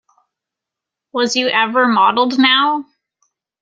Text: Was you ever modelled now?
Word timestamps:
Was 1.11 1.35
you 1.35 1.47
ever 1.49 1.87
modelled 1.87 2.39
now? 2.39 2.85